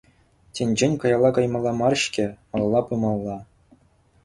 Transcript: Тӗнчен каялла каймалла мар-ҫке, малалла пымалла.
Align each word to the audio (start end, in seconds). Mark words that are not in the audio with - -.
Тӗнчен 0.59 0.93
каялла 1.03 1.31
каймалла 1.35 1.73
мар-ҫке, 1.83 2.25
малалла 2.55 2.81
пымалла. 2.91 3.37